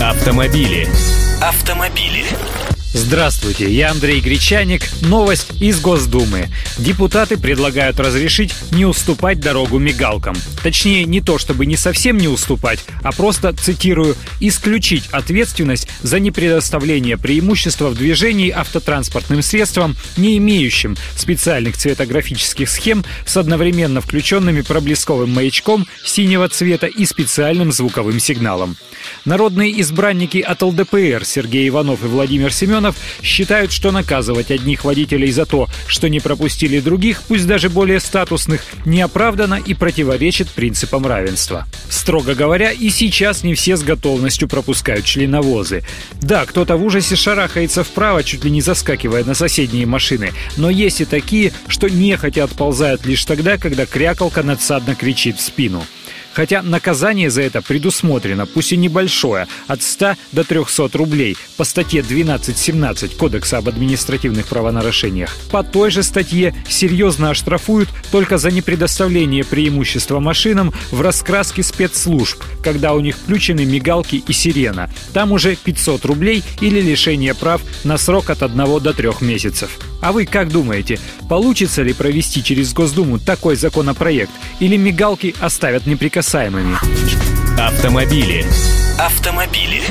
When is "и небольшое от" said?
58.70-59.80